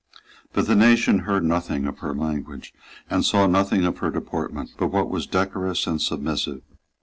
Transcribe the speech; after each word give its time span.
But 0.51 0.65
the 0.65 0.73
nation 0.75 1.19
heard 1.19 1.43
nothing 1.43 1.85
of 1.85 1.99
her 1.99 2.15
language 2.15 2.73
and 3.07 3.23
saw 3.23 3.45
nothing 3.45 3.85
of 3.85 3.99
her 3.99 4.09
deportment 4.09 4.71
but 4.75 4.87
what 4.87 5.11
was 5.11 5.27
decorous 5.27 5.85
and 5.85 6.01
submissive. 6.01 6.63